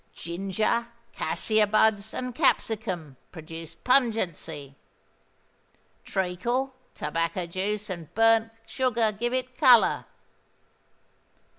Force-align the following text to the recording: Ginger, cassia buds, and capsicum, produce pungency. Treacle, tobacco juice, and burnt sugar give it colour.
Ginger, 0.15 0.87
cassia 1.13 1.67
buds, 1.67 2.11
and 2.11 2.33
capsicum, 2.33 3.17
produce 3.31 3.75
pungency. 3.75 4.73
Treacle, 6.03 6.73
tobacco 6.95 7.45
juice, 7.45 7.87
and 7.87 8.11
burnt 8.15 8.51
sugar 8.65 9.11
give 9.11 9.31
it 9.31 9.55
colour. 9.59 10.05